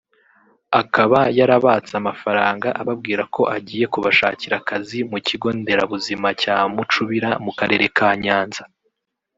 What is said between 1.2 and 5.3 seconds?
yarabatse amafaranga ababwira ko agiye kubashakira akazi mu